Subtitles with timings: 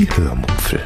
[0.00, 0.82] Die Hörmupfel.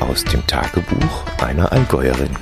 [0.00, 2.34] Aus dem Tagebuch einer Allgäuerin.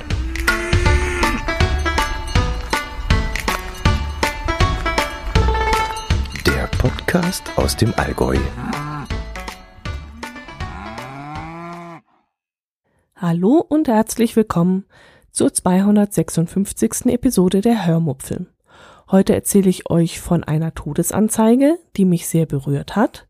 [6.47, 8.39] Der Podcast aus dem Allgäu.
[13.15, 14.85] Hallo und herzlich willkommen
[15.31, 17.05] zur 256.
[17.05, 18.47] Episode der Hörmupfel.
[19.09, 23.27] Heute erzähle ich euch von einer Todesanzeige, die mich sehr berührt hat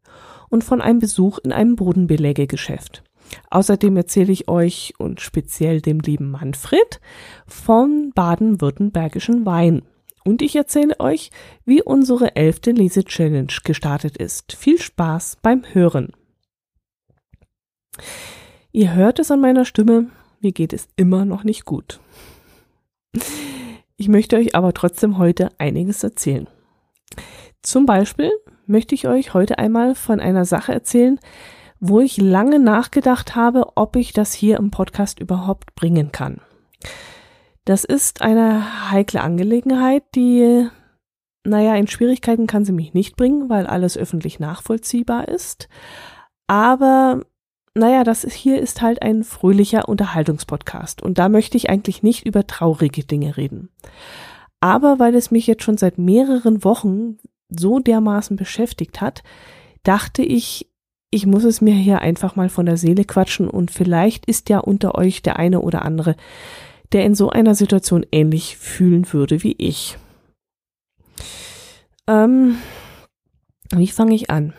[0.50, 3.04] und von einem Besuch in einem Bodenbelägegeschäft.
[3.52, 7.00] Außerdem erzähle ich euch und speziell dem lieben Manfred
[7.46, 9.84] vom baden-württembergischen Wein.
[10.24, 11.32] Und ich erzähle euch,
[11.64, 14.54] wie unsere elfte Lese-Challenge gestartet ist.
[14.54, 16.12] Viel Spaß beim Hören.
[18.72, 20.08] Ihr hört es an meiner Stimme,
[20.40, 22.00] mir geht es immer noch nicht gut.
[23.98, 26.48] Ich möchte euch aber trotzdem heute einiges erzählen.
[27.64, 28.32] Zum Beispiel
[28.68, 31.20] möchte ich euch heute einmal von einer Sache erzählen,
[31.80, 36.42] wo ich lange nachgedacht habe, ob ich das hier im Podcast überhaupt bringen kann.
[37.66, 40.68] Das ist eine heikle Angelegenheit, die,
[41.44, 45.70] naja, in Schwierigkeiten kann sie mich nicht bringen, weil alles öffentlich nachvollziehbar ist.
[46.46, 47.22] Aber,
[47.78, 52.48] naja, das hier ist halt ein fröhlicher Unterhaltungspodcast und da möchte ich eigentlich nicht über
[52.48, 53.70] traurige Dinge reden.
[54.60, 57.18] Aber weil es mich jetzt schon seit mehreren Wochen
[57.50, 59.24] so dermaßen beschäftigt hat,
[59.84, 60.70] dachte ich,
[61.12, 64.60] ich muss es mir hier einfach mal von der Seele quatschen und vielleicht ist ja
[64.60, 66.16] unter euch der eine oder andere,
[66.92, 69.98] der in so einer Situation ähnlich fühlen würde wie ich.
[72.08, 72.58] Ähm,
[73.72, 74.54] wie fange ich an?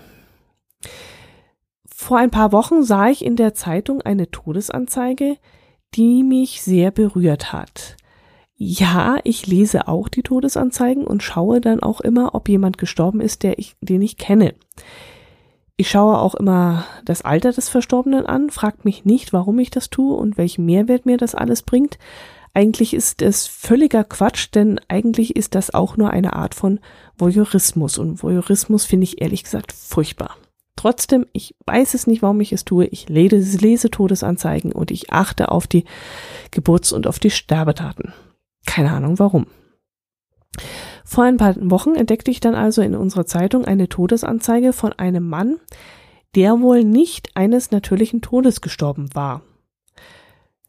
[2.00, 5.36] Vor ein paar Wochen sah ich in der Zeitung eine Todesanzeige,
[5.96, 7.96] die mich sehr berührt hat.
[8.54, 13.42] Ja, ich lese auch die Todesanzeigen und schaue dann auch immer, ob jemand gestorben ist,
[13.42, 14.54] der ich, den ich kenne.
[15.76, 19.91] Ich schaue auch immer das Alter des Verstorbenen an, fragt mich nicht, warum ich das
[19.91, 21.98] tue und welchen Mehrwert mir das alles bringt.
[22.54, 26.78] Eigentlich ist es völliger Quatsch, denn eigentlich ist das auch nur eine Art von
[27.19, 30.37] Voyeurismus und Voyeurismus finde ich ehrlich gesagt furchtbar.
[30.78, 32.87] Trotzdem, ich weiß es nicht, warum ich es tue.
[32.87, 35.83] Ich lese, lese Todesanzeigen und ich achte auf die
[36.53, 38.12] Geburts- und auf die Sterbetaten.
[38.65, 39.49] Keine Ahnung warum.
[41.05, 45.28] Vor ein paar Wochen entdeckte ich dann also in unserer Zeitung eine Todesanzeige von einem
[45.28, 45.56] Mann,
[46.37, 49.43] der wohl nicht eines natürlichen Todes gestorben war.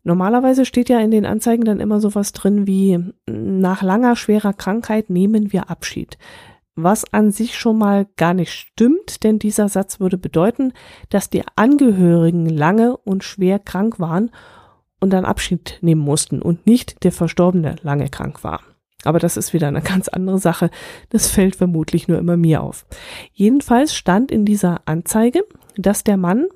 [0.02, 5.12] Normalerweise steht ja in den Anzeigen dann immer sowas drin wie nach langer schwerer Krankheit
[5.12, 6.18] nehmen wir Abschied.
[6.82, 10.72] Was an sich schon mal gar nicht stimmt, denn dieser Satz würde bedeuten,
[11.10, 14.32] dass die Angehörigen lange und schwer krank waren
[15.02, 18.62] und dann Abschied nehmen mussten und nicht der Verstorbene lange krank war.
[19.04, 20.70] Aber das ist wieder eine ganz andere Sache.
[21.10, 22.86] Das fällt vermutlich nur immer mir auf.
[23.34, 25.44] Jedenfalls stand in dieser Anzeige,
[25.76, 26.48] dass der Mann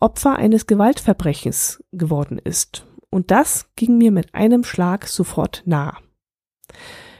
[0.00, 2.86] Opfer eines Gewaltverbrechens geworden ist.
[3.08, 5.98] Und das ging mir mit einem Schlag sofort nah.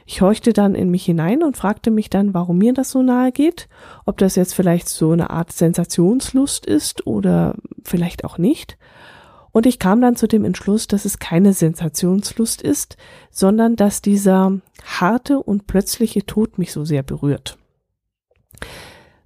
[0.05, 3.31] Ich horchte dann in mich hinein und fragte mich dann, warum mir das so nahe
[3.31, 3.67] geht,
[4.05, 8.77] ob das jetzt vielleicht so eine Art Sensationslust ist oder vielleicht auch nicht.
[9.51, 12.97] Und ich kam dann zu dem Entschluss, dass es keine Sensationslust ist,
[13.31, 17.57] sondern dass dieser harte und plötzliche Tod mich so sehr berührt.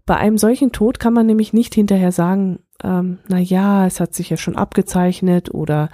[0.06, 4.14] Bei einem solchen Tod kann man nämlich nicht hinterher sagen, ähm, na ja, es hat
[4.14, 5.90] sich ja schon abgezeichnet oder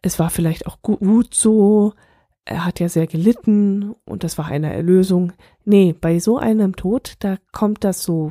[0.00, 1.92] es war vielleicht auch gut so,
[2.46, 5.32] er hat ja sehr gelitten und das war eine Erlösung.
[5.64, 8.30] Nee, bei so einem Tod, da kommt das so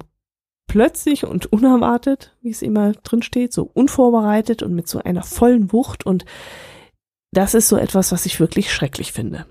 [0.67, 5.71] plötzlich und unerwartet, wie es immer drin steht, so unvorbereitet und mit so einer vollen
[5.73, 6.25] Wucht und
[7.31, 9.45] das ist so etwas, was ich wirklich schrecklich finde.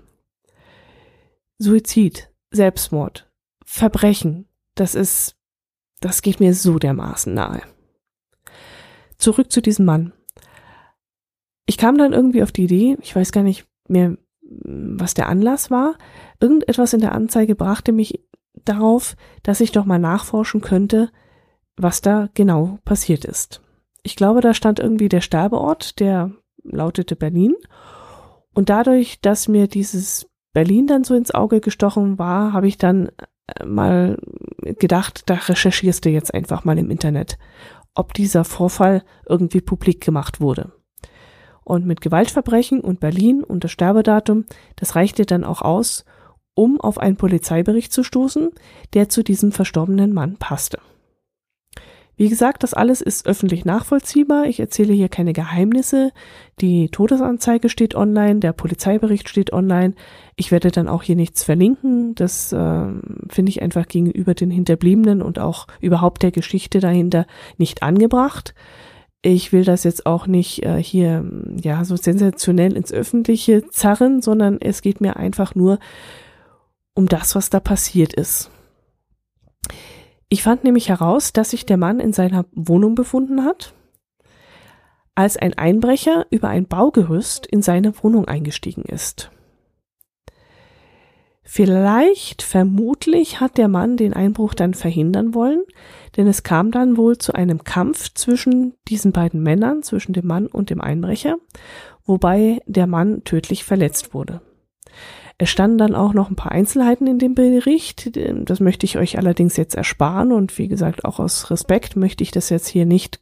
[1.59, 3.31] Suizid, Selbstmord,
[3.63, 5.37] Verbrechen, das ist,
[6.01, 7.61] das geht mir so dermaßen nahe.
[9.19, 10.11] Zurück zu diesem Mann.
[11.67, 14.17] Ich kam dann irgendwie auf die Idee, ich weiß gar nicht mehr,
[14.47, 15.95] was der Anlass war.
[16.39, 18.23] Irgendetwas in der Anzeige brachte mich
[18.63, 21.09] darauf, dass ich doch mal nachforschen könnte,
[21.77, 23.61] was da genau passiert ist.
[24.03, 26.31] Ich glaube, da stand irgendwie der Sterbeort, der
[26.63, 27.55] lautete Berlin.
[28.53, 33.09] Und dadurch, dass mir dieses Berlin dann so ins Auge gestochen war, habe ich dann
[33.47, 34.17] äh, mal
[34.61, 37.37] gedacht, da recherchierst du jetzt einfach mal im Internet,
[37.93, 40.71] ob dieser Vorfall irgendwie publik gemacht wurde.
[41.65, 44.45] Und mit Gewaltverbrechen und Berlin und das Sterbedatum,
[44.77, 46.05] das reichte dann auch aus,
[46.53, 48.51] um auf einen Polizeibericht zu stoßen,
[48.93, 50.79] der zu diesem verstorbenen Mann passte.
[52.17, 54.45] Wie gesagt, das alles ist öffentlich nachvollziehbar.
[54.45, 56.11] Ich erzähle hier keine Geheimnisse.
[56.61, 59.95] Die Todesanzeige steht online, der Polizeibericht steht online.
[60.37, 62.15] Ich werde dann auch hier nichts verlinken.
[62.15, 62.85] Das äh,
[63.27, 67.25] finde ich einfach gegenüber den Hinterbliebenen und auch überhaupt der Geschichte dahinter
[67.57, 68.53] nicht angebracht.
[69.27, 71.25] Ich will das jetzt auch nicht äh, hier
[71.59, 75.79] ja so sensationell ins Öffentliche zerren, sondern es geht mir einfach nur
[76.93, 78.51] um das, was da passiert ist.
[80.29, 83.73] Ich fand nämlich heraus, dass sich der Mann in seiner Wohnung befunden hat,
[85.15, 89.31] als ein Einbrecher über ein Baugerüst in seine Wohnung eingestiegen ist.
[91.47, 95.61] Vielleicht, vermutlich hat der Mann den Einbruch dann verhindern wollen,
[96.17, 100.47] denn es kam dann wohl zu einem Kampf zwischen diesen beiden Männern, zwischen dem Mann
[100.47, 101.37] und dem Einbrecher,
[102.03, 104.41] wobei der Mann tödlich verletzt wurde.
[105.37, 108.17] Es standen dann auch noch ein paar Einzelheiten in dem Bericht.
[108.45, 112.31] Das möchte ich euch allerdings jetzt ersparen und wie gesagt, auch aus Respekt möchte ich
[112.31, 113.19] das jetzt hier nicht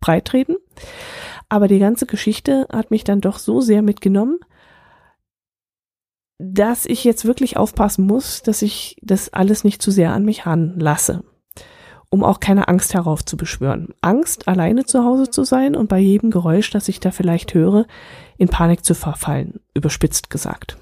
[0.00, 0.56] breitreden.
[1.48, 4.38] Aber die ganze Geschichte hat mich dann doch so sehr mitgenommen,
[6.38, 10.46] dass ich jetzt wirklich aufpassen muss, dass ich das alles nicht zu sehr an mich
[10.46, 11.24] ranlasse,
[12.10, 13.94] um auch keine Angst heraufzubeschwören.
[14.00, 17.86] Angst, alleine zu Hause zu sein und bei jedem Geräusch, das ich da vielleicht höre,
[18.36, 20.76] in Panik zu verfallen, überspitzt gesagt.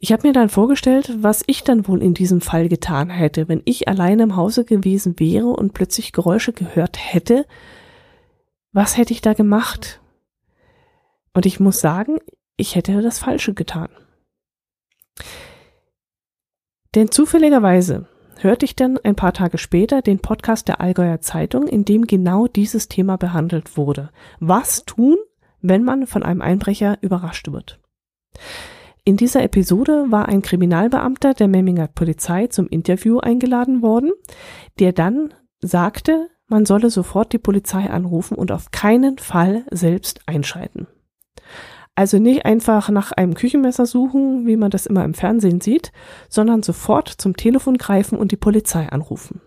[0.00, 3.62] Ich habe mir dann vorgestellt, was ich dann wohl in diesem Fall getan hätte, wenn
[3.64, 7.46] ich allein im Hause gewesen wäre und plötzlich Geräusche gehört hätte.
[8.72, 10.00] Was hätte ich da gemacht?
[11.32, 12.18] Und ich muss sagen,
[12.56, 13.88] ich hätte das Falsche getan.
[16.94, 18.06] Denn zufälligerweise
[18.38, 22.46] hörte ich dann ein paar Tage später den Podcast der Allgäuer Zeitung, in dem genau
[22.46, 24.10] dieses Thema behandelt wurde.
[24.38, 25.16] Was tun,
[25.60, 27.80] wenn man von einem Einbrecher überrascht wird?
[29.04, 34.12] In dieser Episode war ein Kriminalbeamter der Memminger Polizei zum Interview eingeladen worden,
[34.78, 40.86] der dann sagte, man solle sofort die Polizei anrufen und auf keinen Fall selbst einschreiten.
[41.96, 45.92] Also nicht einfach nach einem Küchenmesser suchen, wie man das immer im Fernsehen sieht,
[46.28, 49.40] sondern sofort zum Telefon greifen und die Polizei anrufen.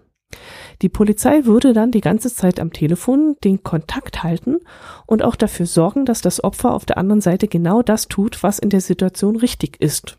[0.81, 4.57] Die Polizei würde dann die ganze Zeit am Telefon den Kontakt halten
[5.05, 8.59] und auch dafür sorgen, dass das Opfer auf der anderen Seite genau das tut, was
[8.59, 10.17] in der Situation richtig ist.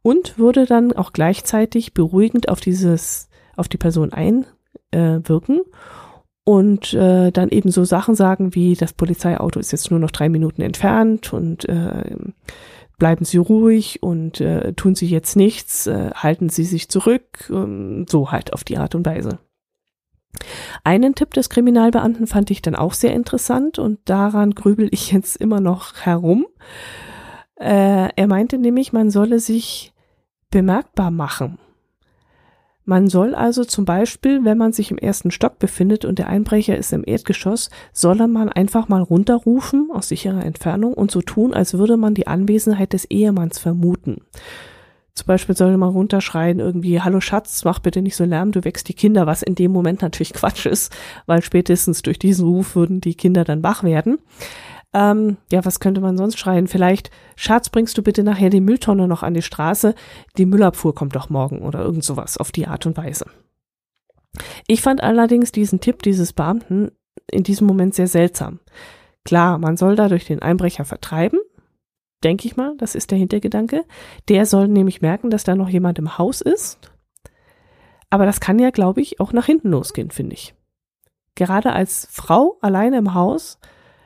[0.00, 5.64] Und würde dann auch gleichzeitig beruhigend auf dieses, auf die Person einwirken äh,
[6.44, 10.28] und äh, dann eben so Sachen sagen wie, das Polizeiauto ist jetzt nur noch drei
[10.28, 12.16] Minuten entfernt und äh,
[12.98, 18.06] bleiben Sie ruhig und äh, tun Sie jetzt nichts, äh, halten Sie sich zurück, ähm,
[18.08, 19.38] so halt auf die Art und Weise.
[20.82, 25.36] Einen Tipp des Kriminalbeamten fand ich dann auch sehr interessant und daran grübel ich jetzt
[25.36, 26.46] immer noch herum.
[27.56, 29.92] Äh, er meinte nämlich, man solle sich
[30.50, 31.58] bemerkbar machen.
[32.84, 36.76] Man soll also zum Beispiel, wenn man sich im ersten Stock befindet und der Einbrecher
[36.76, 41.74] ist im Erdgeschoss, solle man einfach mal runterrufen aus sicherer Entfernung und so tun, als
[41.74, 44.22] würde man die Anwesenheit des Ehemanns vermuten.
[45.14, 48.88] Zum Beispiel soll man runterschreien irgendwie, hallo Schatz, mach bitte nicht so Lärm, du wächst
[48.88, 50.92] die Kinder, was in dem Moment natürlich Quatsch ist,
[51.26, 54.18] weil spätestens durch diesen Ruf würden die Kinder dann wach werden.
[54.94, 56.68] Ähm, ja, was könnte man sonst schreien?
[56.68, 59.94] Vielleicht, Schatz, bringst du bitte nachher die Mülltonne noch an die Straße?
[60.36, 63.26] Die Müllabfuhr kommt doch morgen oder irgend sowas auf die Art und Weise.
[64.66, 66.90] Ich fand allerdings diesen Tipp dieses Beamten
[67.30, 68.60] in diesem Moment sehr seltsam.
[69.24, 71.38] Klar, man soll dadurch den Einbrecher vertreiben,
[72.24, 73.84] denke ich mal, das ist der Hintergedanke.
[74.28, 76.78] Der soll nämlich merken, dass da noch jemand im Haus ist.
[78.10, 80.54] Aber das kann ja, glaube ich, auch nach hinten losgehen, finde ich.
[81.34, 83.58] Gerade als Frau alleine im Haus,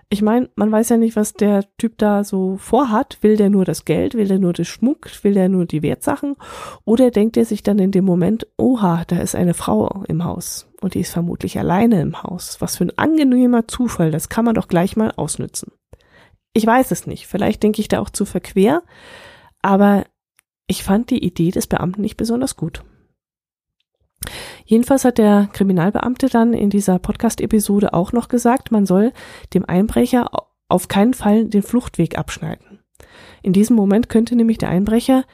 [0.08, 3.18] ich meine, man weiß ja nicht, was der Typ da so vorhat.
[3.22, 4.14] Will der nur das Geld?
[4.14, 5.08] Will der nur das Schmuck?
[5.24, 6.36] Will der nur die Wertsachen?
[6.84, 10.68] Oder denkt er sich dann in dem Moment, oha, da ist eine Frau im Haus
[10.80, 12.58] und die ist vermutlich alleine im Haus.
[12.60, 15.72] Was für ein angenehmer Zufall, das kann man doch gleich mal ausnützen.
[16.52, 17.26] Ich weiß es nicht.
[17.26, 18.82] Vielleicht denke ich da auch zu verquer.
[19.60, 20.04] Aber
[20.68, 22.84] ich fand die Idee des Beamten nicht besonders gut.
[24.64, 29.12] Jedenfalls hat der Kriminalbeamte dann in dieser Podcast-Episode auch noch gesagt, man soll
[29.54, 30.28] dem Einbrecher
[30.68, 32.80] auf keinen Fall den Fluchtweg abschneiden.
[33.42, 35.24] In diesem Moment könnte nämlich der Einbrecher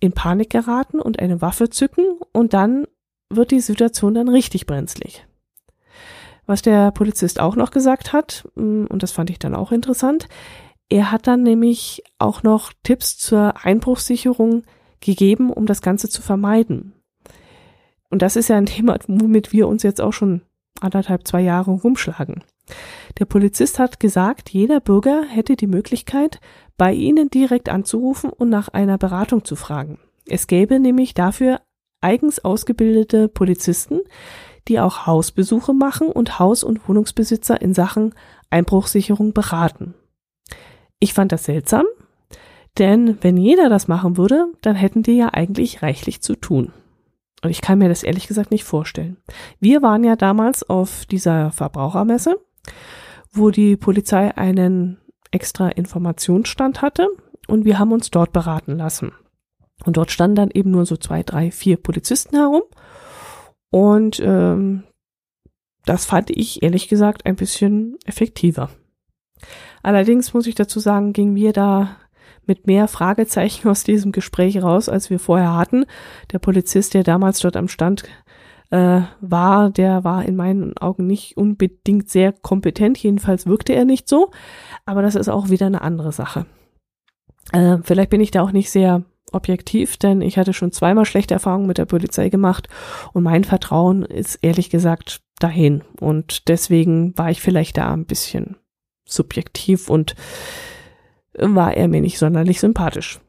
[0.00, 2.86] in Panik geraten und eine Waffe zücken und dann
[3.30, 5.26] wird die Situation dann richtig brenzlig.
[6.46, 10.28] Was der Polizist auch noch gesagt hat, mm, und das fand ich dann auch interessant,
[10.88, 14.62] er hat dann nämlich auch noch Tipps zur Einbruchssicherung
[15.00, 16.92] gegeben, um das Ganze zu vermeiden.
[18.16, 20.40] Und das ist ja ein Thema, womit wir uns jetzt auch schon
[20.80, 22.42] anderthalb, zwei Jahre rumschlagen.
[23.18, 26.40] Der Polizist hat gesagt, jeder Bürger hätte die Möglichkeit,
[26.78, 29.98] bei Ihnen direkt anzurufen und nach einer Beratung zu fragen.
[30.26, 31.60] Es gäbe nämlich dafür
[32.00, 34.00] eigens ausgebildete Polizisten,
[34.66, 38.14] die auch Hausbesuche machen und Haus- und Wohnungsbesitzer in Sachen
[38.48, 39.92] Einbruchsicherung beraten.
[41.00, 41.84] Ich fand das seltsam,
[42.78, 46.72] denn wenn jeder das machen würde, dann hätten die ja eigentlich reichlich zu tun.
[47.46, 49.18] Und ich kann mir das ehrlich gesagt nicht vorstellen.
[49.60, 52.40] Wir waren ja damals auf dieser Verbrauchermesse,
[53.32, 54.98] wo die Polizei einen
[55.30, 57.06] extra Informationsstand hatte
[57.46, 59.12] und wir haben uns dort beraten lassen.
[59.84, 62.62] Und dort standen dann eben nur so zwei, drei, vier Polizisten herum.
[63.70, 64.82] Und ähm,
[65.84, 68.70] das fand ich ehrlich gesagt ein bisschen effektiver.
[69.84, 71.96] Allerdings muss ich dazu sagen, gingen wir da
[72.46, 75.84] mit mehr Fragezeichen aus diesem Gespräch raus, als wir vorher hatten.
[76.32, 78.04] Der Polizist, der damals dort am Stand
[78.70, 84.08] äh, war, der war in meinen Augen nicht unbedingt sehr kompetent, jedenfalls wirkte er nicht
[84.08, 84.30] so,
[84.84, 86.46] aber das ist auch wieder eine andere Sache.
[87.52, 91.34] Äh, vielleicht bin ich da auch nicht sehr objektiv, denn ich hatte schon zweimal schlechte
[91.34, 92.68] Erfahrungen mit der Polizei gemacht
[93.12, 98.56] und mein Vertrauen ist ehrlich gesagt dahin und deswegen war ich vielleicht da ein bisschen
[99.04, 100.14] subjektiv und
[101.38, 103.20] war er mir nicht sonderlich sympathisch.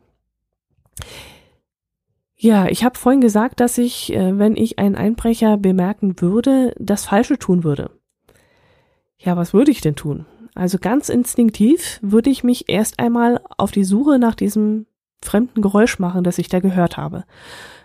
[2.40, 7.06] Ja, ich habe vorhin gesagt, dass ich, äh, wenn ich einen Einbrecher bemerken würde, das
[7.06, 7.90] Falsche tun würde.
[9.18, 10.28] Ja, was würde ich denn tun?
[10.54, 14.86] Also ganz instinktiv würde ich mich erst einmal auf die Suche nach diesem
[15.24, 17.24] fremden Geräusch machen, das ich da gehört habe.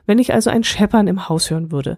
[0.04, 1.96] Wenn ich also ein Scheppern im Haus hören würde,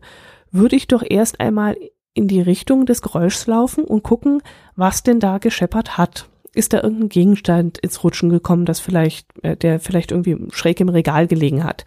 [0.52, 1.76] würde ich doch erst einmal
[2.12, 4.42] in die Richtung des Geräuschs laufen und gucken,
[4.76, 9.56] was denn da gescheppert hat ist da irgendein Gegenstand ins Rutschen gekommen, das vielleicht, äh,
[9.56, 11.84] der vielleicht irgendwie schräg im Regal gelegen hat.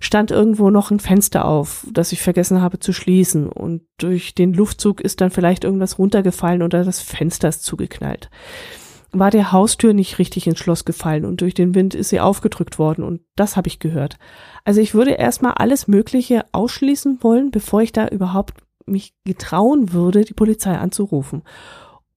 [0.00, 4.52] Stand irgendwo noch ein Fenster auf, das ich vergessen habe zu schließen und durch den
[4.52, 8.30] Luftzug ist dann vielleicht irgendwas runtergefallen oder das Fenster ist zugeknallt.
[9.12, 12.78] War der Haustür nicht richtig ins Schloss gefallen und durch den Wind ist sie aufgedrückt
[12.78, 14.18] worden und das habe ich gehört.
[14.64, 18.54] Also ich würde erstmal alles Mögliche ausschließen wollen, bevor ich da überhaupt
[18.86, 21.42] mich getrauen würde, die Polizei anzurufen.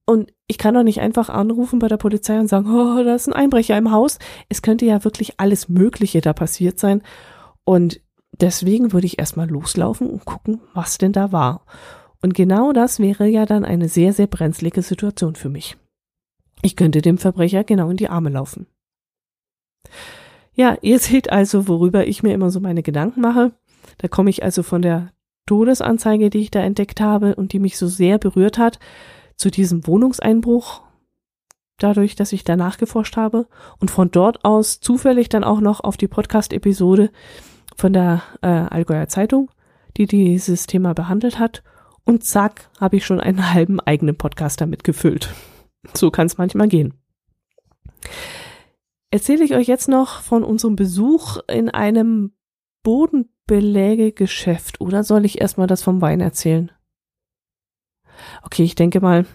[0.10, 3.28] Und ich kann doch nicht einfach anrufen bei der Polizei und sagen, oh, da ist
[3.28, 4.18] ein Einbrecher im Haus.
[4.50, 7.04] Es könnte ja wirklich alles Mögliche da passiert sein.
[7.64, 8.02] Und
[8.32, 11.64] deswegen würde ich erstmal loslaufen und gucken, was denn da war.
[12.24, 15.78] Und genau das wäre ja dann eine sehr, sehr brenzlige Situation für mich.
[16.64, 18.66] Ich könnte dem Verbrecher genau in die Arme laufen.
[20.56, 23.52] Ja, ihr seht also, worüber ich mir immer so meine Gedanken mache.
[24.00, 25.12] Da komme ich also von der
[25.46, 28.80] Todesanzeige, die ich da entdeckt habe und die mich so sehr berührt hat,
[29.40, 30.82] zu diesem Wohnungseinbruch,
[31.78, 33.48] dadurch, dass ich danach geforscht habe
[33.80, 37.10] und von dort aus zufällig dann auch noch auf die Podcast-Episode
[37.76, 39.50] von der äh, Allgäuer Zeitung,
[39.98, 41.64] die dieses Thema behandelt hat.
[42.04, 45.34] Und zack, habe ich schon einen halben eigenen Podcast damit gefüllt.
[45.94, 46.94] So kann es manchmal gehen.
[49.12, 52.34] Erzähle ich euch jetzt noch von unserem Besuch in einem
[52.84, 56.72] Bodenbelägegeschäft oder soll ich erstmal das vom Wein erzählen?
[58.44, 59.26] Okay, ich denke mal,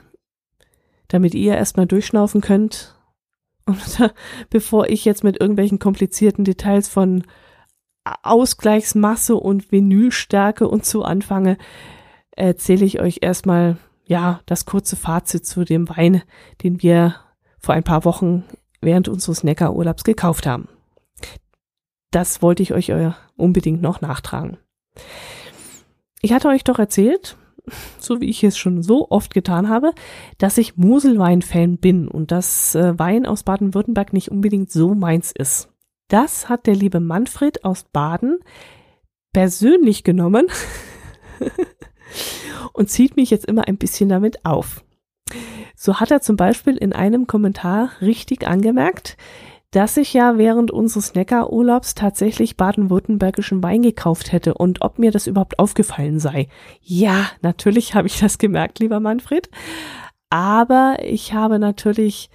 [1.09, 2.95] damit ihr erstmal durchschnaufen könnt
[3.67, 4.12] und
[4.50, 7.25] bevor ich jetzt mit irgendwelchen komplizierten Details von
[8.23, 11.57] Ausgleichsmasse und Vinylstärke und so anfange,
[12.33, 16.23] erzähle ich euch erstmal, ja, das kurze Fazit zu dem Wein,
[16.62, 17.17] den wir
[17.59, 18.45] vor ein paar Wochen
[18.83, 20.69] während unseres Neckarurlaubs gekauft haben.
[22.11, 22.93] Das wollte ich euch
[23.37, 24.59] unbedingt noch nachtragen.
[26.21, 27.37] Ich hatte euch doch erzählt,
[27.99, 29.92] so wie ich es schon so oft getan habe,
[30.38, 35.71] dass ich Moselwein-Fan bin und dass äh, Wein aus Baden-Württemberg nicht unbedingt so meins ist.
[36.09, 38.38] Das hat der liebe Manfred aus Baden
[39.33, 40.47] persönlich genommen
[42.73, 44.85] und zieht mich jetzt immer ein bisschen damit auf.
[45.75, 49.16] So hat er zum Beispiel in einem Kommentar richtig angemerkt,
[49.75, 55.26] dass ich ja während unseres Neckarurlaubs tatsächlich baden-württembergischen Wein gekauft hätte und ob mir das
[55.26, 56.47] überhaupt aufgefallen sei.
[56.81, 59.50] Ja, natürlich habe ich das gemerkt, lieber Manfred.
[60.31, 62.31] Aber ich habe natürlich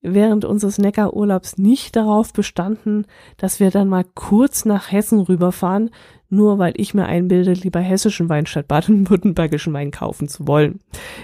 [0.00, 5.90] während unseres Neckarurlaubs nicht darauf bestanden, dass wir dann mal kurz nach Hessen rüberfahren,
[6.28, 10.78] nur weil ich mir einbilde, lieber hessischen Wein statt baden-württembergischen Wein kaufen zu wollen.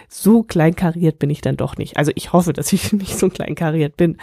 [0.09, 1.97] So kleinkariert bin ich dann doch nicht.
[1.97, 4.17] Also ich hoffe, dass ich nicht so kleinkariert bin.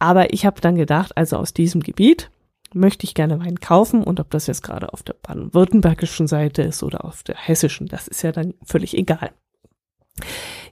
[0.00, 2.30] Aber ich habe dann gedacht, also aus diesem Gebiet
[2.72, 6.82] möchte ich gerne Wein kaufen und ob das jetzt gerade auf der baden-württembergischen Seite ist
[6.82, 9.32] oder auf der hessischen, das ist ja dann völlig egal.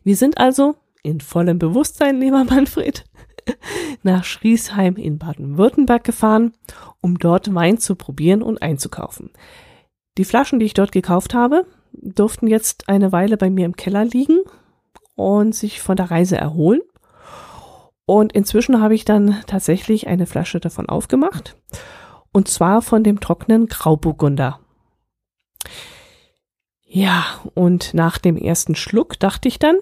[0.02, 3.04] Wir sind also in vollem Bewusstsein, lieber Manfred,
[4.02, 6.52] nach Schriesheim in Baden-Württemberg gefahren,
[7.00, 9.30] um dort Wein zu probieren und einzukaufen.
[10.16, 14.04] Die Flaschen, die ich dort gekauft habe, durften jetzt eine Weile bei mir im Keller
[14.04, 14.40] liegen
[15.14, 16.80] und sich von der Reise erholen.
[18.08, 21.58] Und inzwischen habe ich dann tatsächlich eine Flasche davon aufgemacht.
[22.32, 24.60] Und zwar von dem trockenen Grauburgunder.
[26.84, 29.76] Ja, und nach dem ersten Schluck dachte ich dann,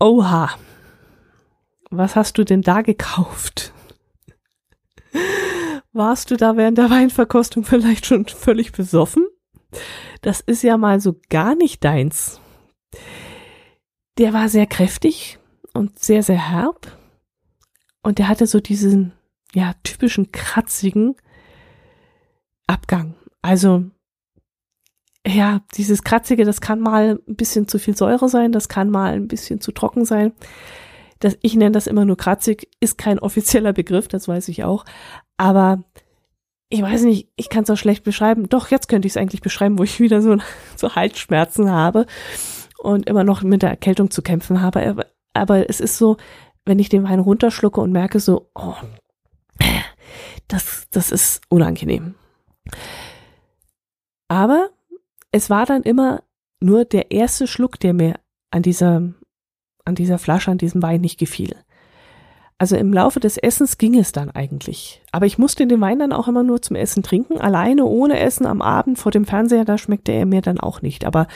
[0.00, 0.50] oha,
[1.90, 3.72] was hast du denn da gekauft?
[5.92, 9.28] Warst du da während der Weinverkostung vielleicht schon völlig besoffen?
[10.22, 12.40] Das ist ja mal so gar nicht deins.
[14.18, 15.38] Der war sehr kräftig
[15.74, 16.96] und sehr, sehr herb.
[18.02, 19.12] Und der hatte so diesen,
[19.54, 21.16] ja, typischen kratzigen
[22.66, 23.14] Abgang.
[23.42, 23.84] Also,
[25.26, 29.14] ja, dieses Kratzige, das kann mal ein bisschen zu viel Säure sein, das kann mal
[29.14, 30.32] ein bisschen zu trocken sein.
[31.18, 34.84] Das, ich nenne das immer nur kratzig, ist kein offizieller Begriff, das weiß ich auch.
[35.36, 35.82] Aber
[36.70, 38.48] ich weiß nicht, ich kann es auch schlecht beschreiben.
[38.48, 40.36] Doch, jetzt könnte ich es eigentlich beschreiben, wo ich wieder so,
[40.76, 42.06] so Halsschmerzen habe
[42.78, 44.86] und immer noch mit der Erkältung zu kämpfen habe.
[44.86, 45.06] Aber,
[45.38, 46.16] aber es ist so,
[46.64, 48.74] wenn ich den Wein runterschlucke und merke so, oh,
[50.48, 52.14] das, das ist unangenehm.
[54.28, 54.68] Aber
[55.32, 56.22] es war dann immer
[56.60, 58.14] nur der erste Schluck, der mir
[58.50, 59.02] an dieser,
[59.84, 61.56] an dieser Flasche, an diesem Wein nicht gefiel.
[62.60, 65.00] Also im Laufe des Essens ging es dann eigentlich.
[65.12, 67.38] Aber ich musste den Wein dann auch immer nur zum Essen trinken.
[67.38, 71.04] Alleine ohne Essen am Abend vor dem Fernseher, da schmeckte er mir dann auch nicht.
[71.04, 71.28] Aber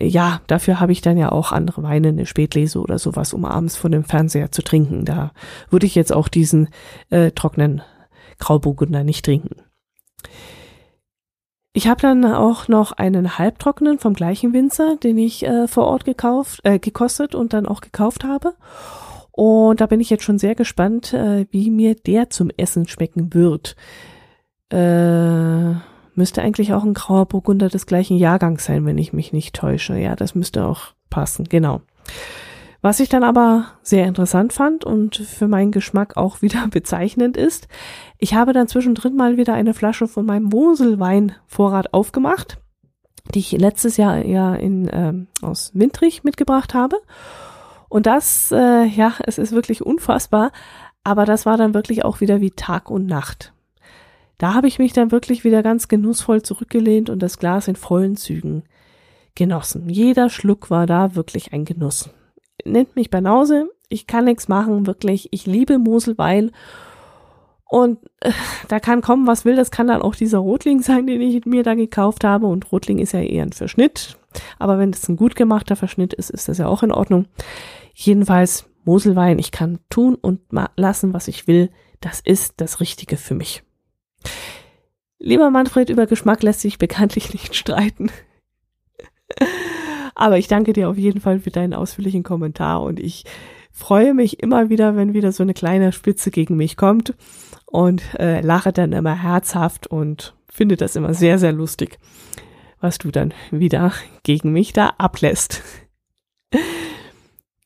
[0.00, 3.76] ja, dafür habe ich dann ja auch andere Weine, eine Spätlese oder sowas, um abends
[3.76, 5.04] vor dem Fernseher zu trinken.
[5.04, 5.32] Da
[5.70, 6.68] würde ich jetzt auch diesen
[7.10, 7.82] äh, trockenen
[8.38, 9.56] Grauburgunder nicht trinken.
[11.74, 16.04] Ich habe dann auch noch einen halbtrockenen vom gleichen Winzer, den ich äh, vor Ort
[16.04, 18.54] gekauft, äh, gekostet und dann auch gekauft habe.
[19.30, 23.32] Und da bin ich jetzt schon sehr gespannt, äh, wie mir der zum Essen schmecken
[23.32, 23.76] wird.
[24.68, 25.76] Äh,
[26.14, 29.96] müsste eigentlich auch ein grauer Burgunder des gleichen Jahrgangs sein, wenn ich mich nicht täusche.
[29.96, 31.80] Ja, das müsste auch passen, genau.
[32.82, 37.68] Was ich dann aber sehr interessant fand und für meinen Geschmack auch wieder bezeichnend ist,
[38.18, 42.58] ich habe dann zwischendrin mal wieder eine Flasche von meinem Moselweinvorrat aufgemacht,
[43.34, 46.96] die ich letztes Jahr ja in, ähm, aus Windrich mitgebracht habe.
[47.88, 50.50] Und das, äh, ja, es ist wirklich unfassbar,
[51.04, 53.52] aber das war dann wirklich auch wieder wie Tag und Nacht.
[54.42, 58.16] Da habe ich mich dann wirklich wieder ganz genussvoll zurückgelehnt und das Glas in vollen
[58.16, 58.64] Zügen
[59.36, 59.88] genossen.
[59.88, 62.10] Jeder Schluck war da wirklich ein Genuss.
[62.64, 65.28] Nennt mich Banause, ich kann nichts machen, wirklich.
[65.30, 66.50] Ich liebe Moselwein
[67.68, 68.32] und äh,
[68.66, 69.54] da kann kommen, was will.
[69.54, 72.46] Das kann dann auch dieser Rotling sein, den ich mir da gekauft habe.
[72.48, 74.18] Und Rotling ist ja eher ein Verschnitt.
[74.58, 77.26] Aber wenn es ein gut gemachter Verschnitt ist, ist das ja auch in Ordnung.
[77.94, 80.40] Jedenfalls Moselwein, ich kann tun und
[80.74, 81.70] lassen, was ich will.
[82.00, 83.62] Das ist das Richtige für mich.
[85.18, 88.10] Lieber Manfred, über Geschmack lässt sich bekanntlich nicht streiten.
[90.14, 93.24] Aber ich danke dir auf jeden Fall für deinen ausführlichen Kommentar und ich
[93.70, 97.14] freue mich immer wieder, wenn wieder so eine kleine Spitze gegen mich kommt
[97.66, 101.98] und äh, lache dann immer herzhaft und finde das immer sehr, sehr lustig,
[102.80, 105.62] was du dann wieder gegen mich da ablässt.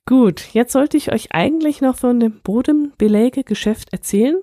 [0.06, 4.36] Gut, jetzt sollte ich euch eigentlich noch von dem Bodenbeläge-Geschäft erzählen,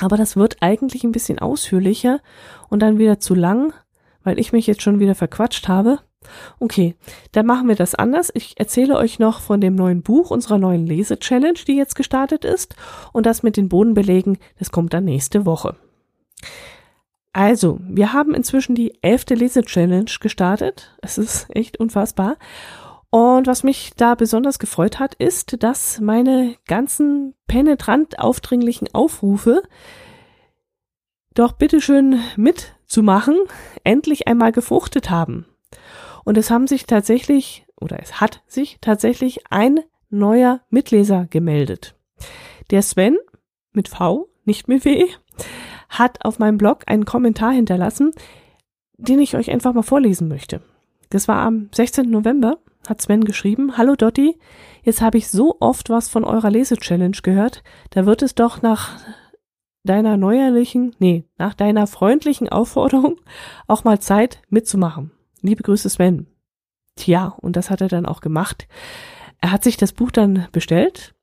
[0.00, 2.20] aber das wird eigentlich ein bisschen ausführlicher
[2.68, 3.72] und dann wieder zu lang,
[4.22, 6.00] weil ich mich jetzt schon wieder verquatscht habe.
[6.58, 6.96] Okay,
[7.32, 8.30] dann machen wir das anders.
[8.34, 12.74] Ich erzähle euch noch von dem neuen Buch unserer neuen Lese-Challenge, die jetzt gestartet ist.
[13.12, 15.76] Und das mit den Bodenbelägen, das kommt dann nächste Woche.
[17.32, 20.96] Also, wir haben inzwischen die elfte Lese-Challenge gestartet.
[21.02, 22.36] Es ist echt unfassbar.
[23.16, 29.62] Und was mich da besonders gefreut hat, ist, dass meine ganzen penetrant aufdringlichen Aufrufe,
[31.32, 33.38] doch bitteschön mitzumachen,
[33.84, 35.46] endlich einmal gefruchtet haben.
[36.26, 41.94] Und es haben sich tatsächlich, oder es hat sich tatsächlich ein neuer Mitleser gemeldet.
[42.70, 43.16] Der Sven
[43.72, 45.06] mit V, nicht mit W,
[45.88, 48.12] hat auf meinem Blog einen Kommentar hinterlassen,
[48.98, 50.60] den ich euch einfach mal vorlesen möchte.
[51.08, 52.10] Das war am 16.
[52.10, 54.38] November hat Sven geschrieben, Hallo Dotti,
[54.82, 58.98] jetzt habe ich so oft was von eurer Lese-Challenge gehört, da wird es doch nach
[59.84, 63.18] deiner neuerlichen, nee, nach deiner freundlichen Aufforderung
[63.66, 65.12] auch mal Zeit mitzumachen.
[65.42, 66.26] Liebe Grüße Sven.
[66.96, 68.66] Tja, und das hat er dann auch gemacht.
[69.40, 71.14] Er hat sich das Buch dann bestellt,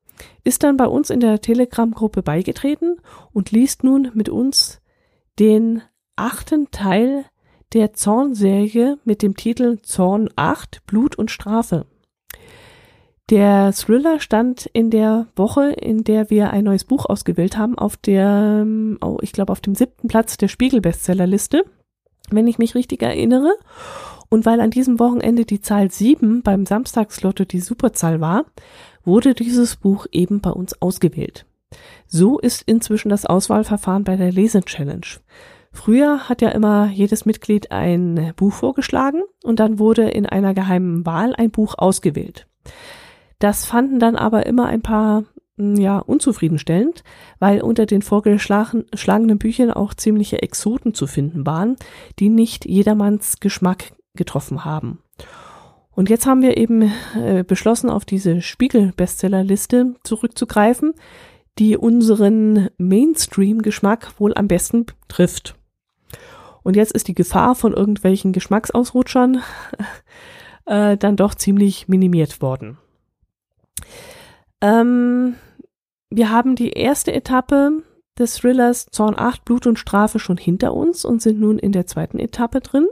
[0.44, 2.96] ist dann bei uns in der Telegram-Gruppe beigetreten
[3.32, 4.80] und liest nun mit uns
[5.38, 5.82] den
[6.16, 7.24] achten Teil
[7.74, 11.86] der Zorn-Serie mit dem Titel Zorn 8, Blut und Strafe.
[13.30, 17.96] Der Thriller stand in der Woche, in der wir ein neues Buch ausgewählt haben, auf
[17.96, 18.66] der,
[19.00, 21.64] oh, ich glaube, auf dem siebten Platz der Spiegel-Bestsellerliste,
[22.30, 23.54] wenn ich mich richtig erinnere.
[24.28, 28.44] Und weil an diesem Wochenende die Zahl 7 beim Samstagslotto die Superzahl war,
[29.04, 31.46] wurde dieses Buch eben bei uns ausgewählt.
[32.06, 35.06] So ist inzwischen das Auswahlverfahren bei der Lese-Challenge.
[35.74, 41.04] Früher hat ja immer jedes Mitglied ein Buch vorgeschlagen und dann wurde in einer geheimen
[41.04, 42.46] Wahl ein Buch ausgewählt.
[43.40, 45.24] Das fanden dann aber immer ein paar
[45.58, 47.02] hm, ja unzufriedenstellend,
[47.40, 51.76] weil unter den vorgeschlagenen Büchern auch ziemliche Exoten zu finden waren,
[52.18, 55.00] die nicht jedermanns Geschmack getroffen haben.
[55.90, 60.94] Und jetzt haben wir eben äh, beschlossen, auf diese Spiegel-Bestsellerliste zurückzugreifen,
[61.58, 65.56] die unseren Mainstream-Geschmack wohl am besten trifft.
[66.64, 69.42] Und jetzt ist die Gefahr von irgendwelchen Geschmacksausrutschern
[70.66, 72.78] äh, dann doch ziemlich minimiert worden.
[74.60, 75.36] Ähm,
[76.10, 77.82] wir haben die erste Etappe
[78.18, 81.86] des Thrillers Zorn 8, Blut und Strafe schon hinter uns und sind nun in der
[81.86, 82.86] zweiten Etappe drin.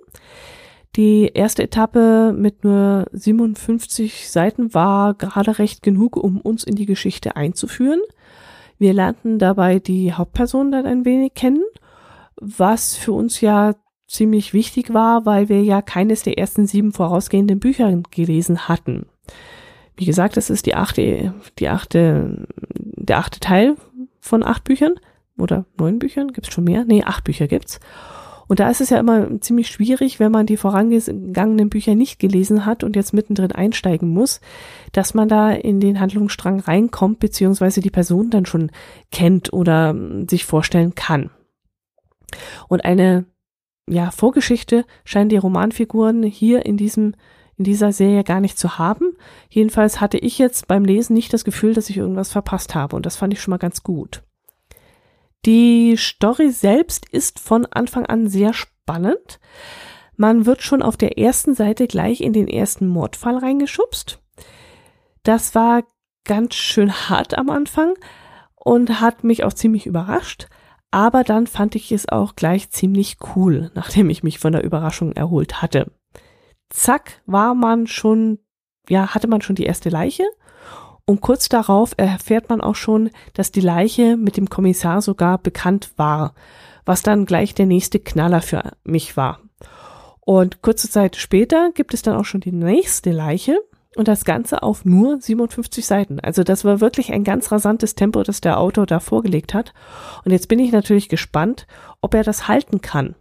[0.96, 6.84] Die erste Etappe mit nur 57 Seiten war gerade recht genug, um uns in die
[6.84, 8.00] Geschichte einzuführen.
[8.78, 11.62] Wir lernten dabei die Hauptperson dann ein wenig kennen,
[12.40, 13.74] was für uns ja
[14.06, 19.06] ziemlich wichtig war, weil wir ja keines der ersten sieben vorausgehenden Bücher gelesen hatten.
[19.96, 23.76] Wie gesagt, das ist die achte, die achte, der achte Teil
[24.20, 24.94] von acht Büchern
[25.38, 26.32] oder neun Büchern.
[26.32, 26.84] Gibt's schon mehr?
[26.84, 27.80] Nee, acht Bücher gibt's.
[28.48, 32.66] Und da ist es ja immer ziemlich schwierig, wenn man die vorangegangenen Bücher nicht gelesen
[32.66, 34.40] hat und jetzt mittendrin einsteigen muss,
[34.92, 38.70] dass man da in den Handlungsstrang reinkommt, beziehungsweise die Person dann schon
[39.10, 39.96] kennt oder
[40.28, 41.30] sich vorstellen kann.
[42.68, 43.26] Und eine
[43.88, 47.14] ja, Vorgeschichte scheinen die Romanfiguren hier in diesem
[47.58, 49.16] in dieser Serie gar nicht zu haben.
[49.48, 53.06] Jedenfalls hatte ich jetzt beim Lesen nicht das Gefühl, dass ich irgendwas verpasst habe und
[53.06, 54.22] das fand ich schon mal ganz gut.
[55.44, 59.40] Die Story selbst ist von Anfang an sehr spannend.
[60.16, 64.20] Man wird schon auf der ersten Seite gleich in den ersten Mordfall reingeschubst.
[65.24, 65.82] Das war
[66.24, 67.94] ganz schön hart am Anfang
[68.54, 70.48] und hat mich auch ziemlich überrascht.
[70.92, 75.12] Aber dann fand ich es auch gleich ziemlich cool, nachdem ich mich von der Überraschung
[75.12, 75.90] erholt hatte
[76.72, 78.38] zack, war man schon,
[78.88, 80.24] ja, hatte man schon die erste Leiche.
[81.04, 85.92] Und kurz darauf erfährt man auch schon, dass die Leiche mit dem Kommissar sogar bekannt
[85.96, 86.34] war,
[86.84, 89.40] was dann gleich der nächste Knaller für mich war.
[90.20, 93.58] Und kurze Zeit später gibt es dann auch schon die nächste Leiche
[93.96, 96.20] und das Ganze auf nur 57 Seiten.
[96.20, 99.74] Also das war wirklich ein ganz rasantes Tempo, das der Autor da vorgelegt hat.
[100.24, 101.66] Und jetzt bin ich natürlich gespannt,
[102.00, 103.14] ob er das halten kann.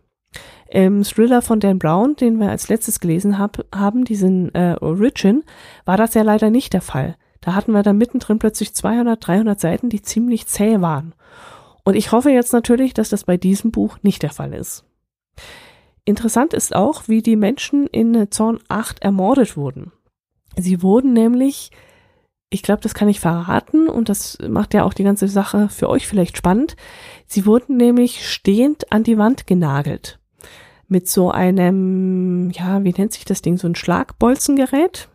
[0.70, 5.44] Im Thriller von Dan Brown, den wir als letztes gelesen hab, haben, diesen äh, Origin,
[5.84, 7.18] war das ja leider nicht der Fall.
[7.42, 11.14] Da hatten wir dann mittendrin plötzlich 200, 300 Seiten, die ziemlich zäh waren.
[11.84, 14.86] Und ich hoffe jetzt natürlich, dass das bei diesem Buch nicht der Fall ist.
[16.06, 19.92] Interessant ist auch, wie die Menschen in Zorn 8 ermordet wurden.
[20.56, 21.72] Sie wurden nämlich,
[22.50, 25.90] ich glaube, das kann ich verraten und das macht ja auch die ganze Sache für
[25.90, 26.76] euch vielleicht spannend.
[27.26, 30.20] Sie wurden nämlich stehend an die Wand genagelt
[30.92, 35.08] mit so einem, ja, wie nennt sich das Ding, so ein Schlagbolzengerät.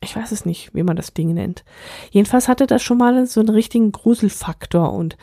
[0.00, 1.62] Ich weiß es nicht, wie man das Ding nennt.
[2.10, 5.18] Jedenfalls hatte das schon mal so einen richtigen Gruselfaktor und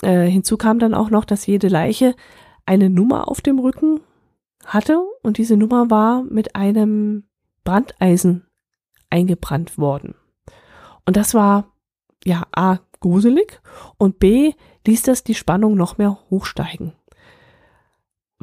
[0.00, 2.14] äh, hinzu kam dann auch noch, dass jede Leiche
[2.64, 4.00] eine Nummer auf dem Rücken
[4.64, 7.24] hatte und diese Nummer war mit einem
[7.64, 8.46] Brandeisen
[9.12, 10.14] eingebrannt worden.
[11.06, 11.72] Und das war
[12.24, 13.60] ja A gruselig
[13.98, 14.54] und B
[14.86, 16.92] ließ das die Spannung noch mehr hochsteigen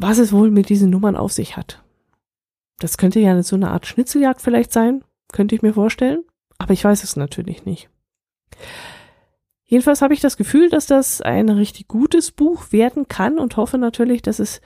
[0.01, 1.84] was es wohl mit diesen Nummern auf sich hat.
[2.79, 6.23] Das könnte ja so eine Art Schnitzeljagd vielleicht sein, könnte ich mir vorstellen,
[6.58, 7.89] aber ich weiß es natürlich nicht.
[9.65, 13.77] Jedenfalls habe ich das Gefühl, dass das ein richtig gutes Buch werden kann und hoffe
[13.77, 14.62] natürlich, dass es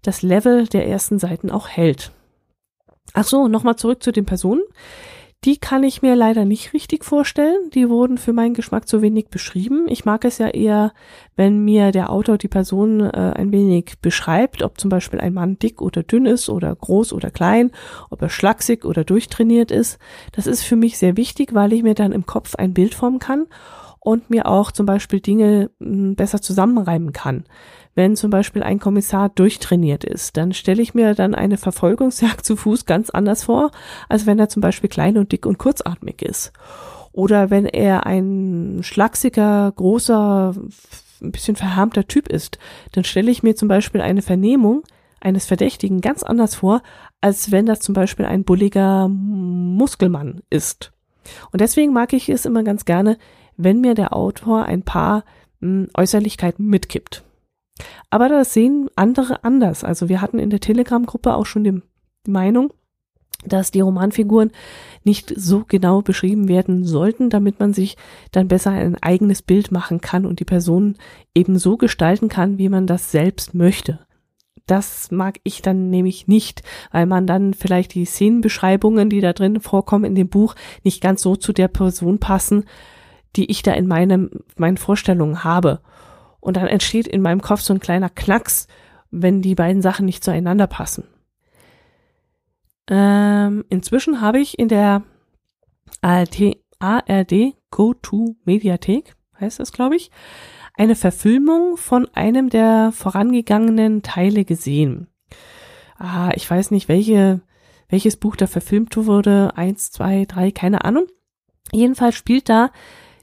[0.00, 2.10] das Level der ersten Seiten auch hält.
[3.12, 4.62] Ach so, nochmal zurück zu den Personen.
[5.44, 7.68] Die kann ich mir leider nicht richtig vorstellen.
[7.74, 9.86] Die wurden für meinen Geschmack zu wenig beschrieben.
[9.88, 10.92] Ich mag es ja eher,
[11.34, 15.58] wenn mir der Autor die Person äh, ein wenig beschreibt, ob zum Beispiel ein Mann
[15.58, 17.72] dick oder dünn ist oder groß oder klein,
[18.08, 19.98] ob er schlaksig oder durchtrainiert ist.
[20.30, 23.18] Das ist für mich sehr wichtig, weil ich mir dann im Kopf ein Bild formen
[23.18, 23.46] kann
[23.98, 27.44] und mir auch zum Beispiel Dinge hm, besser zusammenreimen kann
[27.94, 32.56] wenn zum Beispiel ein Kommissar durchtrainiert ist, dann stelle ich mir dann eine Verfolgungsjagd zu
[32.56, 33.70] Fuß ganz anders vor,
[34.08, 36.52] als wenn er zum Beispiel klein und dick und kurzatmig ist.
[37.12, 40.54] Oder wenn er ein schlachsiger, großer,
[41.22, 42.58] ein bisschen verhärmter Typ ist,
[42.92, 44.82] dann stelle ich mir zum Beispiel eine Vernehmung
[45.20, 46.82] eines Verdächtigen ganz anders vor,
[47.20, 50.92] als wenn das zum Beispiel ein bulliger Muskelmann ist.
[51.52, 53.18] Und deswegen mag ich es immer ganz gerne,
[53.56, 55.24] wenn mir der Autor ein paar
[55.60, 57.22] hm, Äußerlichkeiten mitkippt.
[58.10, 59.84] Aber das sehen andere anders.
[59.84, 61.82] Also wir hatten in der Telegram-Gruppe auch schon die
[62.26, 62.72] Meinung,
[63.44, 64.52] dass die Romanfiguren
[65.04, 67.96] nicht so genau beschrieben werden sollten, damit man sich
[68.30, 70.96] dann besser ein eigenes Bild machen kann und die Person
[71.34, 73.98] eben so gestalten kann, wie man das selbst möchte.
[74.66, 79.60] Das mag ich dann nämlich nicht, weil man dann vielleicht die Szenenbeschreibungen, die da drin
[79.60, 80.54] vorkommen in dem Buch,
[80.84, 82.64] nicht ganz so zu der Person passen,
[83.34, 85.80] die ich da in meinem, meinen Vorstellungen habe.
[86.42, 88.66] Und dann entsteht in meinem Kopf so ein kleiner Knacks,
[89.12, 91.04] wenn die beiden Sachen nicht zueinander passen.
[92.90, 95.04] Ähm, inzwischen habe ich in der
[96.00, 100.10] ARD, ARD Go-To Mediathek, heißt das, glaube ich,
[100.74, 105.06] eine Verfilmung von einem der vorangegangenen Teile gesehen.
[105.96, 107.40] Ah, ich weiß nicht, welche,
[107.88, 109.52] welches Buch da verfilmt wurde.
[109.54, 111.06] Eins, zwei, drei, keine Ahnung.
[111.70, 112.72] Jedenfalls spielt da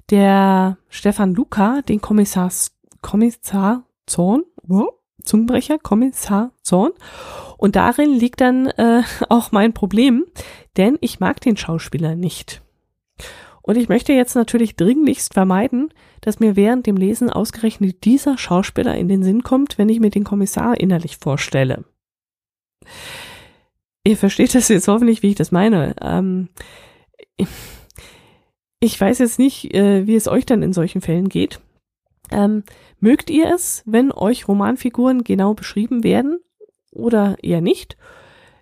[0.10, 2.50] der Stefan Luca den Kommissar,
[3.02, 4.44] Kommissar Zorn,
[5.24, 6.92] Zungenbrecher, Kommissar Zorn.
[7.58, 10.26] Und darin liegt dann äh, auch mein Problem,
[10.78, 12.62] denn ich mag den Schauspieler nicht.
[13.62, 18.96] Und ich möchte jetzt natürlich dringlichst vermeiden, dass mir während dem Lesen ausgerechnet dieser Schauspieler
[18.96, 21.84] in den Sinn kommt, wenn ich mir den Kommissar innerlich vorstelle.
[24.04, 25.96] Ihr versteht das jetzt hoffentlich, wie ich das meine.
[26.02, 26.50] Ähm,
[28.80, 31.60] ich weiß jetzt nicht, äh, wie es euch dann in solchen Fällen geht.
[32.32, 32.64] Ähm,
[33.00, 36.40] mögt ihr es, wenn euch Romanfiguren genau beschrieben werden
[36.92, 37.98] oder eher nicht?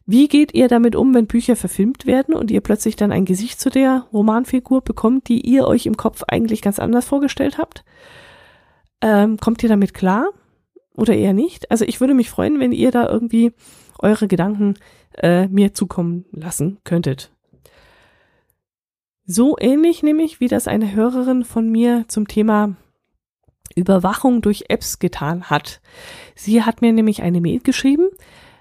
[0.06, 3.60] Wie geht ihr damit um, wenn Bücher verfilmt werden und ihr plötzlich dann ein Gesicht
[3.60, 7.84] zu der Romanfigur bekommt, die ihr euch im Kopf eigentlich ganz anders vorgestellt habt?
[9.02, 10.30] Ähm, kommt ihr damit klar
[10.96, 11.70] oder eher nicht?
[11.72, 13.52] Also ich würde mich freuen, wenn ihr da irgendwie
[14.00, 14.76] eure Gedanken
[15.18, 17.32] äh, mir zukommen lassen könntet.
[19.26, 22.78] So ähnlich nämlich, wie das eine Hörerin von mir zum Thema
[23.78, 25.82] Überwachung durch Apps getan hat.
[26.36, 28.08] Sie hat mir nämlich eine Mail geschrieben,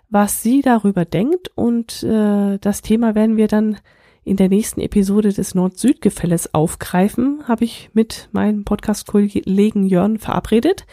[0.09, 3.79] was sie darüber denkt und äh, das Thema werden wir dann
[4.25, 10.85] in der nächsten Episode des Nord-Süd-Gefälles aufgreifen, habe ich mit meinem Podcast-Kollegen Jörn verabredet.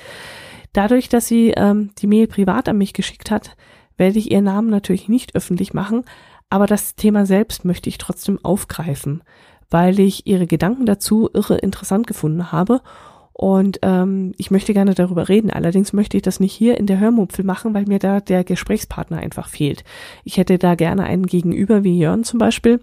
[0.71, 3.55] Dadurch, dass sie ähm, die Mail privat an mich geschickt hat,
[3.97, 6.03] werde ich ihren Namen natürlich nicht öffentlich machen,
[6.49, 9.23] aber das Thema selbst möchte ich trotzdem aufgreifen,
[9.71, 12.81] weil ich ihre Gedanken dazu irre interessant gefunden habe
[13.33, 15.49] und ähm, ich möchte gerne darüber reden.
[15.49, 19.17] Allerdings möchte ich das nicht hier in der Hörmupfel machen, weil mir da der Gesprächspartner
[19.17, 19.83] einfach fehlt.
[20.23, 22.79] Ich hätte da gerne einen Gegenüber wie Jörn zum Beispiel,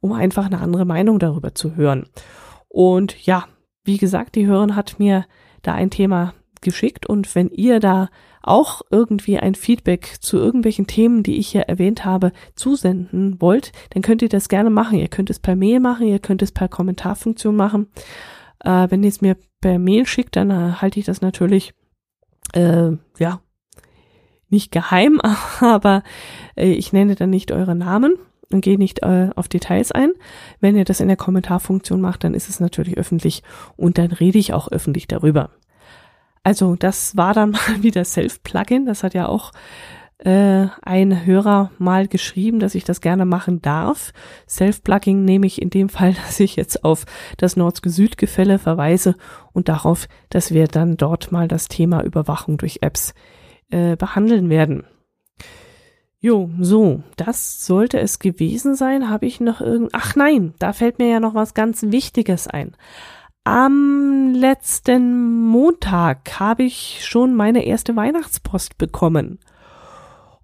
[0.00, 2.06] um einfach eine andere Meinung darüber zu hören.
[2.68, 3.44] Und ja,
[3.84, 5.26] wie gesagt, die Hörerin hat mir
[5.62, 6.32] da ein Thema
[6.62, 8.08] geschickt und wenn ihr da
[8.42, 14.02] auch irgendwie ein Feedback zu irgendwelchen Themen, die ich hier erwähnt habe, zusenden wollt, dann
[14.02, 14.98] könnt ihr das gerne machen.
[14.98, 17.88] Ihr könnt es per Mail machen, ihr könnt es per Kommentarfunktion machen.
[18.64, 21.74] Äh, wenn ihr es mir per Mail schickt, dann äh, halte ich das natürlich,
[22.52, 23.40] äh, ja,
[24.48, 25.20] nicht geheim,
[25.60, 26.02] aber
[26.56, 28.14] äh, ich nenne dann nicht eure Namen
[28.52, 30.12] und gehe nicht äh, auf Details ein.
[30.60, 33.42] Wenn ihr das in der Kommentarfunktion macht, dann ist es natürlich öffentlich
[33.76, 35.50] und dann rede ich auch öffentlich darüber.
[36.42, 38.86] Also das war dann mal wieder Self-Plugin.
[38.86, 39.52] Das hat ja auch
[40.24, 44.12] äh, ein Hörer mal geschrieben, dass ich das gerne machen darf.
[44.48, 47.04] Self-Plugging nehme ich in dem Fall, dass ich jetzt auf
[47.36, 49.16] das Nord-Süd-Gefälle verweise
[49.52, 53.14] und darauf, dass wir dann dort mal das Thema Überwachung durch Apps
[53.70, 54.84] äh, behandeln werden.
[56.22, 59.08] Jo, so, das sollte es gewesen sein.
[59.08, 59.90] Habe ich noch irgend...
[59.94, 62.76] Ach nein, da fällt mir ja noch was ganz Wichtiges ein.
[63.44, 69.38] Am letzten Montag habe ich schon meine erste Weihnachtspost bekommen.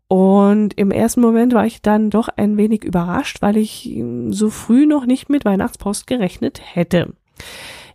[0.09, 4.51] Und im ersten Moment war ich dann doch ein wenig überrascht, weil ich ähm, so
[4.51, 7.15] früh noch nicht mit Weihnachtspost gerechnet hätte.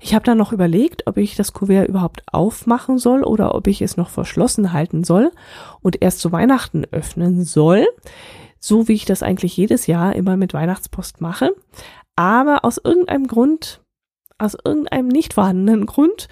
[0.02, 3.82] Ich habe dann noch überlegt, ob ich das Kuvert überhaupt aufmachen soll oder ob ich
[3.82, 5.32] es noch verschlossen halten soll
[5.82, 7.88] und erst zu Weihnachten öffnen soll,
[8.60, 11.54] so wie ich das eigentlich jedes Jahr immer mit Weihnachtspost mache.
[12.16, 13.82] Aber aus irgendeinem Grund,
[14.38, 16.28] aus irgendeinem nicht vorhandenen Grund,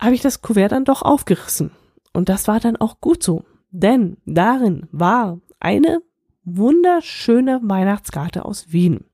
[0.00, 1.70] habe ich das Kuvert dann doch aufgerissen.
[2.12, 6.00] Und das war dann auch gut so denn darin war eine
[6.44, 9.04] wunderschöne Weihnachtskarte aus Wien.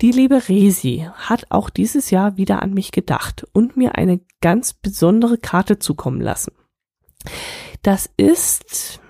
[0.00, 4.72] Die liebe Resi hat auch dieses Jahr wieder an mich gedacht und mir eine ganz
[4.72, 6.52] besondere Karte zukommen lassen.
[7.82, 9.00] Das ist,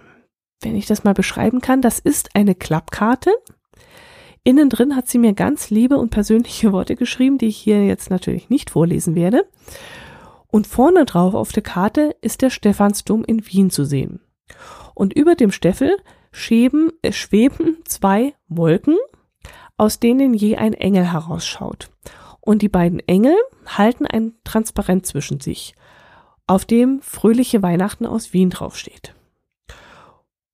[0.63, 3.31] wenn ich das mal beschreiben kann, das ist eine Klappkarte.
[4.45, 8.09] Innen drin hat sie mir ganz liebe und persönliche Worte geschrieben, die ich hier jetzt
[8.09, 9.47] natürlich nicht vorlesen werde.
[10.47, 14.21] Und vorne drauf auf der Karte ist der Stephansdom in Wien zu sehen.
[14.95, 15.97] Und über dem Steffel
[16.33, 18.97] schweben, äh, schweben zwei Wolken,
[19.77, 21.91] aus denen je ein Engel herausschaut.
[22.41, 25.75] Und die beiden Engel halten ein Transparent zwischen sich,
[26.47, 29.15] auf dem fröhliche Weihnachten aus Wien draufsteht.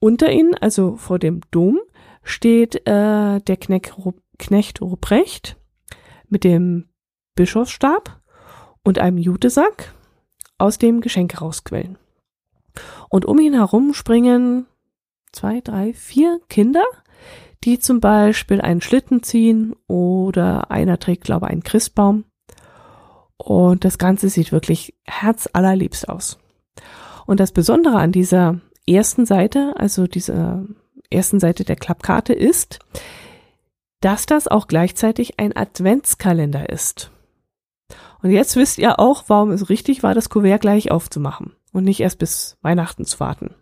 [0.00, 1.80] Unter ihnen, also vor dem Dom,
[2.22, 3.94] steht äh, der Knecht,
[4.38, 5.56] Knecht Ruprecht
[6.28, 6.88] mit dem
[7.36, 8.20] Bischofsstab
[8.82, 9.94] und einem Jutesack
[10.58, 11.98] aus dem Geschenk rausquellen.
[13.08, 14.66] Und um ihn herum springen
[15.32, 16.84] zwei, drei, vier Kinder,
[17.64, 22.24] die zum Beispiel einen Schlitten ziehen oder einer trägt, glaube ich, einen Christbaum.
[23.36, 26.38] Und das Ganze sieht wirklich herzallerliebst aus.
[27.26, 30.64] Und das Besondere an dieser ersten Seite, also dieser
[31.10, 32.80] ersten Seite der Klappkarte ist,
[34.00, 37.10] dass das auch gleichzeitig ein Adventskalender ist.
[38.22, 42.00] Und jetzt wisst ihr auch, warum es richtig war, das Kuvert gleich aufzumachen und nicht
[42.00, 43.54] erst bis Weihnachten zu warten.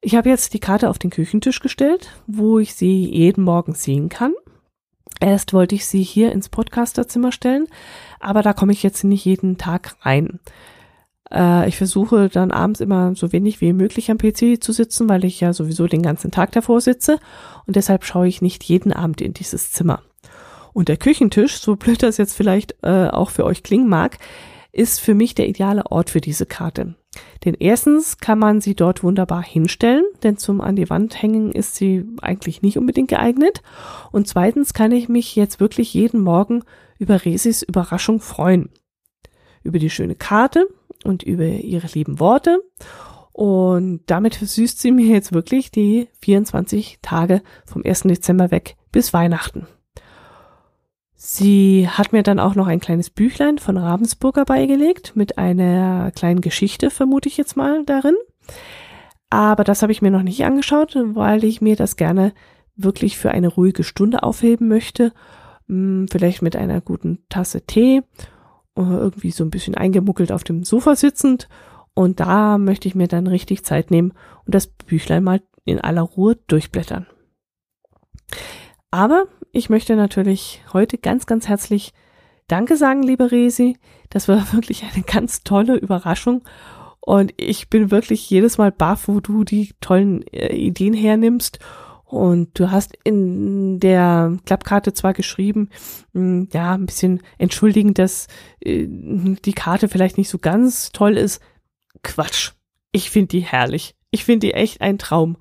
[0.00, 4.08] Ich habe jetzt die Karte auf den Küchentisch gestellt, wo ich sie jeden Morgen sehen
[4.08, 4.32] kann.
[5.20, 7.66] Erst wollte ich sie hier ins Podcasterzimmer stellen,
[8.18, 10.40] aber da komme ich jetzt nicht jeden Tag rein.
[11.30, 15.26] Äh, ich versuche dann abends immer so wenig wie möglich am PC zu sitzen, weil
[15.26, 17.18] ich ja sowieso den ganzen Tag davor sitze
[17.66, 20.02] und deshalb schaue ich nicht jeden Abend in dieses Zimmer.
[20.72, 24.18] Und der Küchentisch, so blöd das jetzt vielleicht äh, auch für euch klingen mag,
[24.72, 26.94] ist für mich der ideale Ort für diese Karte.
[27.44, 31.74] Denn erstens kann man sie dort wunderbar hinstellen, denn zum an die Wand hängen ist
[31.74, 33.62] sie eigentlich nicht unbedingt geeignet.
[34.12, 36.62] Und zweitens kann ich mich jetzt wirklich jeden Morgen
[36.98, 38.70] über Resis Überraschung freuen.
[39.62, 40.68] Über die schöne Karte,
[41.04, 42.62] und über ihre lieben Worte.
[43.32, 48.02] Und damit versüßt sie mir jetzt wirklich die 24 Tage vom 1.
[48.02, 49.66] Dezember weg bis Weihnachten.
[51.32, 56.40] Sie hat mir dann auch noch ein kleines Büchlein von Ravensburger beigelegt mit einer kleinen
[56.40, 58.16] Geschichte, vermute ich jetzt mal, darin.
[59.30, 62.32] Aber das habe ich mir noch nicht angeschaut, weil ich mir das gerne
[62.74, 65.12] wirklich für eine ruhige Stunde aufheben möchte.
[65.68, 67.98] Hm, vielleicht mit einer guten Tasse Tee
[68.74, 71.48] äh, irgendwie so ein bisschen eingemuckelt auf dem Sofa sitzend.
[71.94, 74.14] Und da möchte ich mir dann richtig Zeit nehmen
[74.46, 77.06] und das Büchlein mal in aller Ruhe durchblättern.
[78.90, 81.92] Aber ich möchte natürlich heute ganz, ganz herzlich
[82.48, 83.76] Danke sagen, liebe Resi.
[84.08, 86.42] Das war wirklich eine ganz tolle Überraschung.
[87.00, 91.58] Und ich bin wirklich jedes Mal baff, wo du die tollen äh, Ideen hernimmst
[92.10, 95.68] und du hast in der Klappkarte zwar geschrieben,
[96.12, 98.26] hm, ja, ein bisschen entschuldigend, dass
[98.60, 101.40] äh, die Karte vielleicht nicht so ganz toll ist.
[102.02, 102.50] Quatsch.
[102.90, 103.94] Ich finde die herrlich.
[104.10, 105.36] Ich finde die echt ein Traum.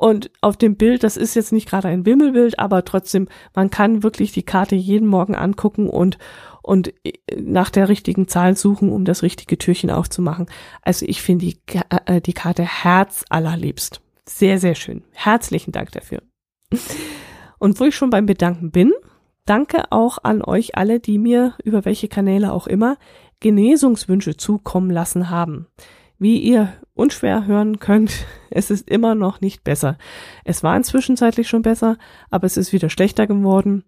[0.00, 4.02] Und auf dem Bild, das ist jetzt nicht gerade ein Wimmelbild, aber trotzdem, man kann
[4.02, 6.16] wirklich die Karte jeden Morgen angucken und,
[6.62, 10.46] und äh, nach der richtigen Zahl suchen, um das richtige Türchen aufzumachen.
[10.80, 11.58] Also ich finde die,
[12.06, 14.00] äh, die Karte herzallerliebst.
[14.24, 15.02] Sehr, sehr schön.
[15.12, 16.22] Herzlichen Dank dafür.
[17.58, 18.94] Und wo ich schon beim Bedanken bin,
[19.44, 22.96] danke auch an euch alle, die mir über welche Kanäle auch immer
[23.40, 25.66] Genesungswünsche zukommen lassen haben.
[26.20, 29.96] Wie ihr unschwer hören könnt, es ist immer noch nicht besser.
[30.44, 31.96] Es war inzwischenzeitlich schon besser,
[32.30, 33.84] aber es ist wieder schlechter geworden.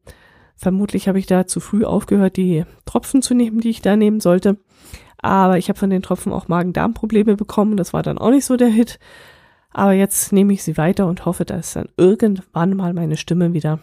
[0.57, 4.21] Vermutlich habe ich da zu früh aufgehört, die Tropfen zu nehmen, die ich da nehmen
[4.21, 4.57] sollte.
[5.19, 7.77] Aber ich habe von den Tropfen auch Magen-Darm-Probleme bekommen.
[7.77, 8.99] Das war dann auch nicht so der Hit.
[9.71, 13.79] Aber jetzt nehme ich sie weiter und hoffe, dass dann irgendwann mal meine Stimme wieder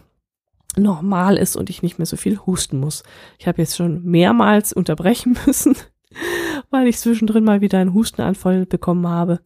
[0.75, 3.03] normal ist und ich nicht mehr so viel husten muss.
[3.37, 5.75] Ich habe jetzt schon mehrmals unterbrechen müssen,
[6.69, 9.39] weil ich zwischendrin mal wieder einen Hustenanfall bekommen habe.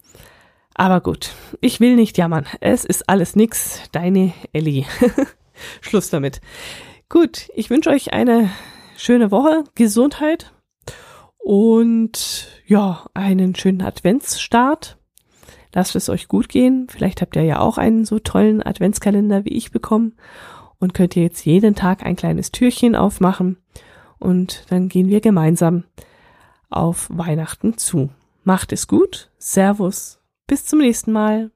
[0.75, 1.31] Aber gut,
[1.61, 2.45] ich will nicht jammern.
[2.59, 3.81] Es ist alles nix.
[3.91, 4.85] Deine Ellie.
[5.81, 6.41] Schluss damit.
[7.09, 8.49] Gut, ich wünsche euch eine
[8.97, 10.51] schöne Woche, Gesundheit
[11.37, 14.97] und ja, einen schönen Adventsstart.
[15.73, 16.87] Lasst es euch gut gehen.
[16.89, 20.15] Vielleicht habt ihr ja auch einen so tollen Adventskalender wie ich bekommen
[20.79, 23.57] und könnt ihr jetzt jeden Tag ein kleines Türchen aufmachen
[24.19, 25.83] und dann gehen wir gemeinsam
[26.77, 28.09] auf Weihnachten zu.
[28.43, 29.31] Macht es gut.
[29.37, 30.19] Servus.
[30.47, 31.51] Bis zum nächsten Mal.